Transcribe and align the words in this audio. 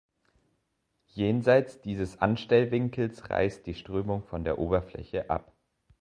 Jenseits 1.13 1.79
dieses 1.79 2.19
Anstellwinkels 2.19 3.29
reißt 3.29 3.67
die 3.67 3.75
Strömung 3.75 4.23
von 4.23 4.43
der 4.43 4.57
Oberfläche 4.57 5.29
ab. 5.29 5.53